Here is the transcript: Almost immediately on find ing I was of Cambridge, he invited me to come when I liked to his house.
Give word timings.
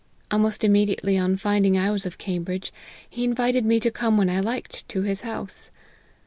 Almost 0.31 0.63
immediately 0.63 1.15
on 1.15 1.35
find 1.37 1.63
ing 1.63 1.77
I 1.77 1.91
was 1.91 2.07
of 2.07 2.17
Cambridge, 2.17 2.73
he 3.07 3.23
invited 3.23 3.65
me 3.67 3.79
to 3.81 3.91
come 3.91 4.17
when 4.17 4.31
I 4.31 4.39
liked 4.39 4.89
to 4.89 5.03
his 5.03 5.21
house. 5.21 5.69